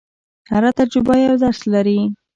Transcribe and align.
هره 0.51 0.71
تجربه 0.79 1.13
یو 1.25 1.35
درس 1.43 1.61
لري. 1.73 1.99